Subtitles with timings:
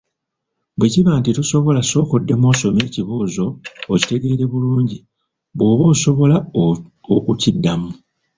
[0.77, 3.45] Bwe kiba nti tosobola sooka oddemu osome ekibuuzo
[3.93, 4.97] okitegeere bulungi
[5.55, 6.35] bw’oba osobola
[7.15, 7.89] okukiddamu.